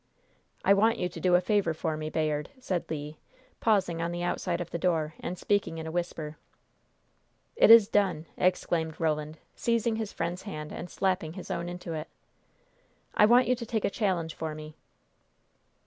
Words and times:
"I 0.65 0.73
want 0.73 0.97
you 0.97 1.07
to 1.09 1.19
do 1.19 1.35
a 1.35 1.41
favor 1.41 1.75
for 1.75 1.95
me, 1.95 2.09
Bayard," 2.09 2.49
said 2.57 2.89
Le, 2.89 3.13
pausing 3.59 4.01
on 4.01 4.11
the 4.11 4.23
outside 4.23 4.59
of 4.59 4.71
the 4.71 4.79
door, 4.79 5.13
and 5.19 5.37
speaking 5.37 5.77
in 5.77 5.85
a 5.85 5.91
whisper. 5.91 6.37
"It 7.55 7.69
is 7.69 7.87
done!" 7.87 8.25
exclaimed 8.35 8.99
Roland, 8.99 9.37
seizing 9.55 9.97
his 9.97 10.11
friend's 10.11 10.41
hand 10.41 10.71
and 10.71 10.89
slapping 10.89 11.33
his 11.33 11.51
own 11.51 11.69
into 11.69 11.93
it. 11.93 12.07
"I 13.13 13.27
want 13.27 13.47
you 13.47 13.53
to 13.53 13.65
take 13.67 13.85
a 13.85 13.91
challenge 13.91 14.33
for 14.33 14.55
me." 14.55 14.75